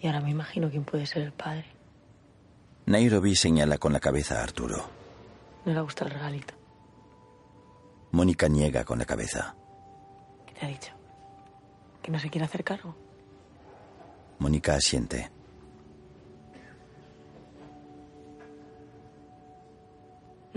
[0.00, 1.66] Y ahora me imagino quién puede ser el padre.
[2.86, 4.88] Nairobi señala con la cabeza a Arturo.
[5.64, 6.54] No le gusta el regalito.
[8.12, 9.54] Mónica niega con la cabeza.
[10.46, 10.92] ¿Qué te ha dicho?
[12.02, 12.96] ¿Que no se quiere hacer cargo?
[14.38, 15.30] Mónica asiente.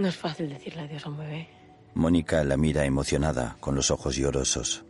[0.04, 1.48] No es fácil decirle adiós a un bebé.
[1.94, 4.84] Mónica la mira emocionada, con los ojos llorosos.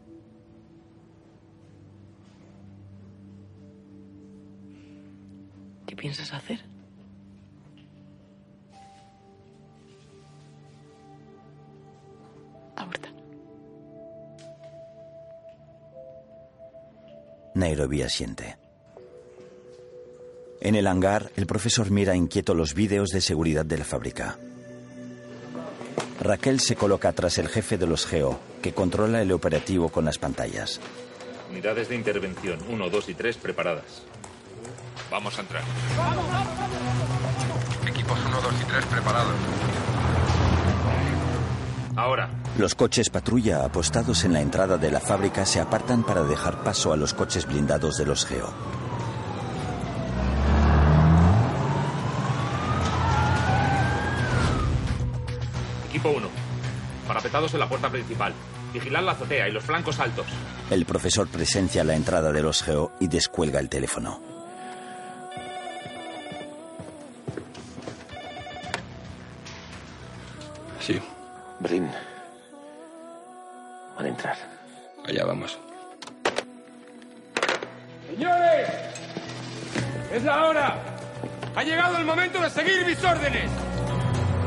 [5.85, 6.65] ¿Qué piensas hacer?
[12.75, 13.13] Abortar.
[17.53, 18.57] Nairobi asiente.
[20.59, 24.39] En el hangar, el profesor mira inquieto los vídeos de seguridad de la fábrica.
[26.23, 30.17] Raquel se coloca tras el jefe de los GEO, que controla el operativo con las
[30.17, 30.79] pantallas.
[31.51, 34.03] Unidades de intervención 1, 2 y 3 preparadas.
[35.11, 35.63] Vamos a entrar.
[37.85, 39.35] Equipos 1, 2 y 3 preparados.
[41.97, 42.29] Ahora.
[42.57, 46.93] Los coches patrulla apostados en la entrada de la fábrica se apartan para dejar paso
[46.93, 48.49] a los coches blindados de los GEO.
[56.03, 56.29] Equipo 1.
[57.07, 58.33] Parapetados en la puerta principal.
[58.73, 60.25] Vigilad la azotea y los flancos altos.
[60.69, 64.19] El profesor presencia la entrada de los GEO y descuelga el teléfono.
[70.81, 70.99] Sí.
[71.61, 71.89] Brin.
[73.95, 74.37] Van a entrar.
[75.05, 75.57] Allá vamos.
[78.09, 78.69] ¡Señores!
[80.11, 80.75] ¡Es la hora!
[81.55, 83.72] ¡Ha llegado el momento de seguir mis órdenes!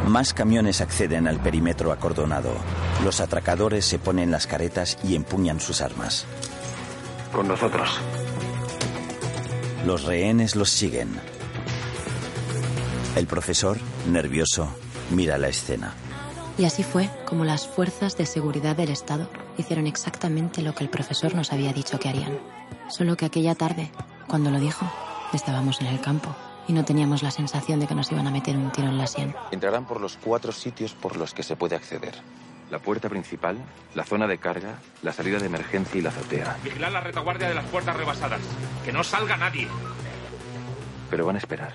[0.07, 2.53] Más camiones acceden al perímetro acordonado.
[3.03, 6.27] Los atracadores se ponen las caretas y empuñan sus armas.
[7.33, 7.91] Con nosotros.
[9.85, 11.11] Los rehenes los siguen.
[13.17, 13.79] El profesor,
[14.09, 14.69] nervioso,
[15.11, 15.93] mira la escena.
[16.57, 19.29] Y así fue como las fuerzas de seguridad del Estado
[19.59, 22.39] hicieron exactamente lo que el profesor nos había dicho que harían.
[22.89, 23.91] Solo que aquella tarde,
[24.29, 24.89] cuando lo dijo,
[25.33, 26.35] estábamos en el campo
[26.69, 29.07] y no teníamos la sensación de que nos iban a meter un tiro en la
[29.07, 29.35] sien.
[29.51, 32.15] Entrarán por los cuatro sitios por los que se puede acceder.
[32.71, 33.59] La puerta principal,
[33.95, 36.57] la zona de carga, la salida de emergencia y la azotea.
[36.65, 38.41] Vigilad la retaguardia de las puertas rebasadas.
[38.85, 39.69] Que no salga nadie.
[41.09, 41.73] Pero van a esperar.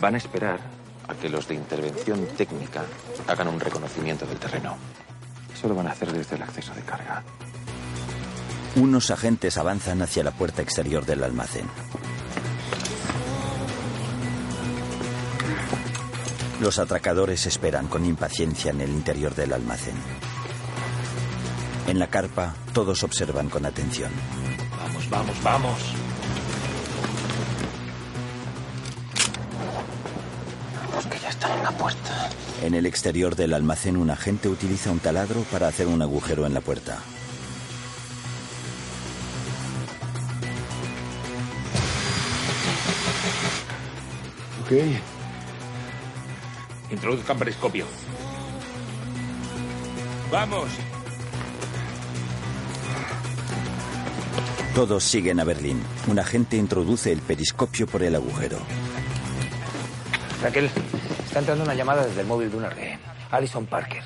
[0.00, 0.58] Van a esperar
[1.06, 2.82] a que los de intervención técnica
[3.28, 4.76] hagan un reconocimiento del terreno.
[5.52, 7.22] Eso lo van a hacer desde el acceso de carga.
[8.76, 11.66] Unos agentes avanzan hacia la puerta exterior del almacén.
[16.60, 19.96] Los atracadores esperan con impaciencia en el interior del almacén.
[21.88, 24.10] En la carpa, todos observan con atención.
[24.78, 25.78] Vamos, vamos, vamos.
[30.88, 32.30] Vamos, que ya están en la puerta.
[32.62, 36.54] En el exterior del almacén, un agente utiliza un taladro para hacer un agujero en
[36.54, 36.98] la puerta.
[44.64, 45.13] Ok.
[46.94, 47.86] Introduzcan periscopio.
[50.30, 50.68] ¡Vamos!
[54.76, 55.82] Todos siguen a Berlín.
[56.06, 58.58] Un agente introduce el periscopio por el agujero.
[60.40, 60.70] Raquel,
[61.24, 63.00] está entrando una llamada desde el móvil de una rehén.
[63.32, 64.04] Alison Parker.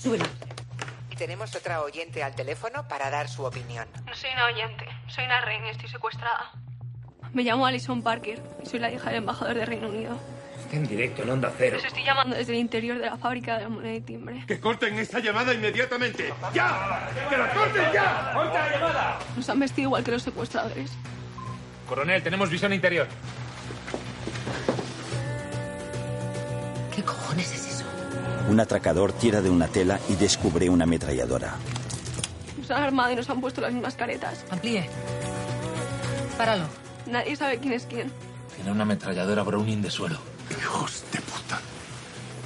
[0.00, 0.26] Súbela.
[1.10, 3.88] Y tenemos otra oyente al teléfono para dar su opinión.
[4.06, 6.52] No soy una oyente, soy una reina y estoy secuestrada.
[7.34, 10.16] Me llamo Alison Parker y soy la hija del embajador de Reino Unido.
[10.62, 11.76] Está en directo en Onda Cero.
[11.76, 14.44] Los estoy llamando desde el interior de la fábrica de la moneda y timbre.
[14.46, 16.32] ¡Que corten esta llamada inmediatamente!
[16.54, 17.10] ¡Ya!
[17.28, 18.30] ¡Que la corten ya!
[18.32, 19.18] ¡Corta la llamada!
[19.36, 20.92] Nos han vestido igual que los secuestradores.
[21.88, 23.08] Coronel, tenemos visión interior.
[26.94, 27.84] ¿Qué cojones es eso?
[28.48, 31.56] Un atracador tira de una tela y descubre una ametralladora.
[32.58, 34.44] Nos han armado y nos han puesto las mismas caretas.
[34.50, 34.88] Amplíe.
[36.38, 36.83] Páralo.
[37.06, 38.10] Nadie sabe quién es quién.
[38.54, 40.18] Tiene una ametralladora Browning de suelo.
[40.50, 41.60] ¡Hijos de puta!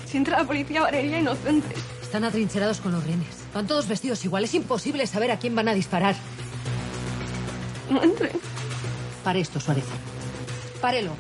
[0.07, 1.79] Si entra la policía, valería inocentes.
[2.03, 3.45] Están atrincherados con los rehenes.
[3.53, 4.45] Van todos vestidos igual.
[4.45, 6.17] Es imposible saber a quién van a disparar.
[7.91, 8.33] No entren.
[9.23, 9.85] Pare esto, Suárez.
[10.81, 11.13] Párelo.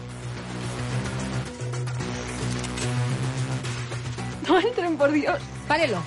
[4.48, 5.38] No entren, por Dios.
[5.66, 5.98] Párelo.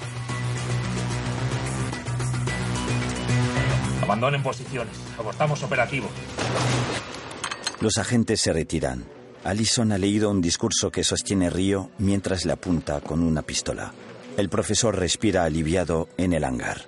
[4.01, 4.97] Abandonen posiciones.
[5.19, 6.09] Abortamos operativo.
[7.81, 9.03] Los agentes se retiran.
[9.43, 13.91] Allison ha leído un discurso que sostiene Río mientras le apunta con una pistola.
[14.37, 16.85] El profesor respira aliviado en el hangar.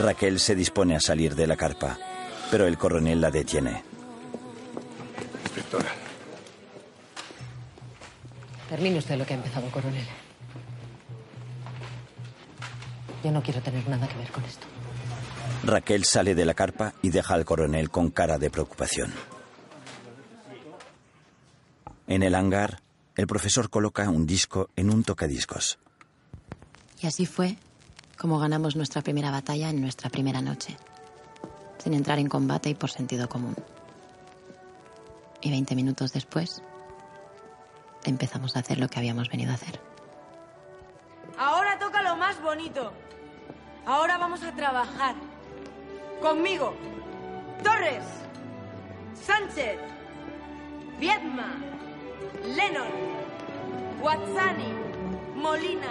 [0.00, 1.98] Raquel se dispone a salir de la carpa,
[2.50, 3.84] pero el coronel la detiene.
[5.42, 5.92] Inspectora.
[8.70, 10.06] Termine usted lo que ha empezado, coronel.
[13.22, 14.66] Yo no quiero tener nada que ver con esto.
[15.66, 19.12] Raquel sale de la carpa y deja al coronel con cara de preocupación.
[22.06, 22.80] En el hangar,
[23.16, 25.78] el profesor coloca un disco en un tocadiscos.
[27.00, 27.56] Y así fue
[28.18, 30.76] como ganamos nuestra primera batalla en nuestra primera noche,
[31.78, 33.56] sin entrar en combate y por sentido común.
[35.40, 36.62] Y 20 minutos después,
[38.04, 39.80] empezamos a hacer lo que habíamos venido a hacer.
[41.38, 42.92] Ahora toca lo más bonito.
[43.86, 45.14] Ahora vamos a trabajar.
[46.20, 46.74] Conmigo.
[47.62, 48.04] Torres.
[49.14, 49.78] Sánchez.
[50.98, 51.56] Viedma.
[52.44, 52.88] Lennon.
[54.00, 54.72] Guazzani.
[55.36, 55.90] Molina.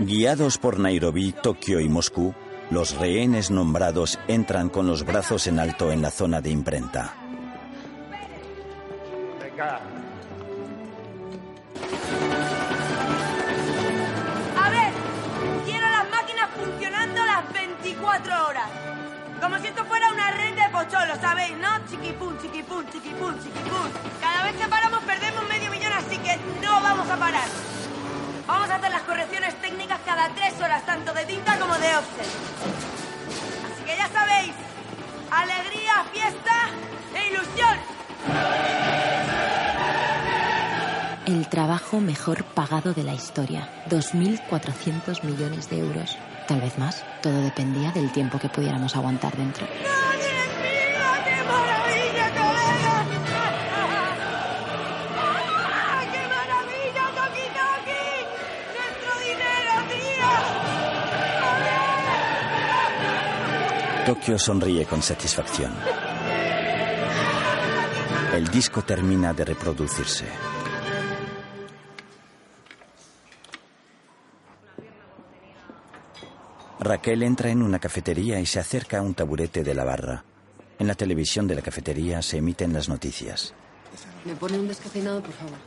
[0.00, 2.34] Guiados por Nairobi, Tokio y Moscú,
[2.70, 7.25] los rehenes nombrados entran con los brazos en alto en la zona de imprenta.
[20.86, 21.56] Pocholos, ¿sabéis?
[21.58, 21.68] ¿No?
[21.88, 23.86] Chiquipum, chiquipum, chiquipum, chiquipum.
[24.20, 27.48] Cada vez que paramos perdemos medio millón, así que no vamos a parar.
[28.46, 32.26] Vamos a hacer las correcciones técnicas cada tres horas, tanto de tinta como de offset.
[33.72, 34.54] Así que ya sabéis,
[35.30, 36.68] alegría, fiesta
[37.14, 37.76] e ilusión.
[41.26, 43.68] El trabajo mejor pagado de la historia.
[43.90, 46.16] 2.400 millones de euros.
[46.46, 47.04] Tal vez más.
[47.20, 49.66] Todo dependía del tiempo que pudiéramos aguantar dentro.
[49.66, 50.05] ¡Qué
[64.06, 65.74] Tokio sonríe con satisfacción.
[68.32, 70.26] El disco termina de reproducirse.
[76.78, 80.22] Raquel entra en una cafetería y se acerca a un taburete de la barra.
[80.78, 83.54] En la televisión de la cafetería se emiten las noticias.
[84.24, 85.58] ¿Me pone un descafeinado, por favor?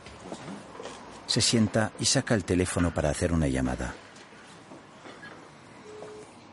[1.26, 3.92] Se sienta y saca el teléfono para hacer una llamada.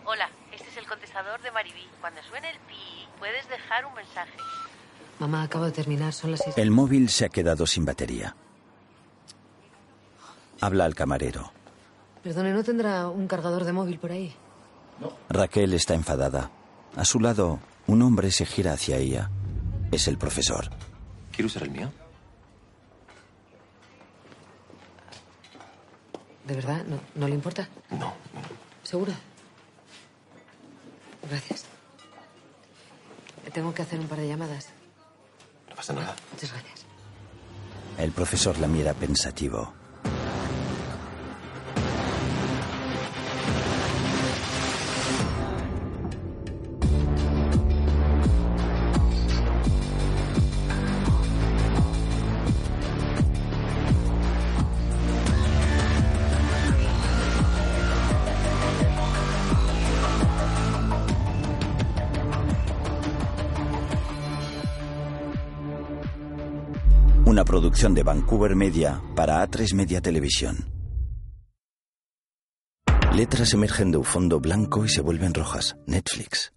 [0.03, 1.87] Hola, este es el contestador de Maribí.
[2.01, 4.37] Cuando suene el pi, puedes dejar un mensaje.
[5.17, 6.13] Mamá, acabo de terminar.
[6.13, 6.55] Son las seis.
[6.55, 8.35] El móvil se ha quedado sin batería.
[10.61, 11.51] Habla al camarero.
[12.21, 14.35] Perdone, ¿no tendrá un cargador de móvil por ahí?
[15.29, 16.51] Raquel está enfadada.
[16.95, 19.31] A su lado, un hombre se gira hacia ella.
[19.91, 20.69] Es el profesor.
[21.31, 21.91] ¿Quiere usar el mío?
[26.45, 26.83] ¿De verdad?
[26.85, 27.67] ¿No, no le importa?
[27.89, 28.13] No.
[28.83, 29.13] ¿Segura?
[31.29, 31.65] Gracias.
[33.53, 34.67] Tengo que hacer un par de llamadas.
[35.69, 36.15] No pasa nada.
[36.31, 36.85] Muchas gracias.
[37.97, 39.73] El profesor la mira pensativo.
[67.77, 70.65] De Vancouver Media para A3 Media Televisión.
[73.13, 75.77] Letras emergen de un fondo blanco y se vuelven rojas.
[75.85, 76.56] Netflix.